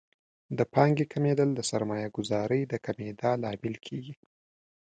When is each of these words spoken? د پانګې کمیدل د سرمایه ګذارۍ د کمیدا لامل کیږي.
د 0.57 0.59
پانګې 0.73 1.05
کمیدل 1.13 1.49
د 1.55 1.59
سرمایه 1.71 2.09
ګذارۍ 2.17 2.61
د 2.71 2.73
کمیدا 2.85 3.31
لامل 3.43 3.75
کیږي. 3.85 4.15